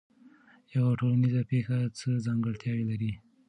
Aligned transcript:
یوه 0.75 0.91
ټولنیزه 0.99 1.41
پېښه 1.51 1.77
څه 1.99 2.07
ځانګړتیاوې 2.25 2.85
لري؟ 2.91 3.11